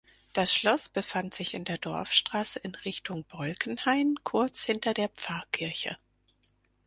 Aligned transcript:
Das 0.33 0.51
Schloss 0.55 0.89
befand 0.89 1.35
sich 1.35 1.53
in 1.53 1.63
der 1.63 1.77
Dorfstraße 1.77 2.57
in 2.57 2.73
Richtung 2.73 3.23
Bolkenhain 3.25 4.15
kurz 4.23 4.63
hinter 4.63 4.95
der 4.95 5.09
Pfarrkirche. 5.09 5.95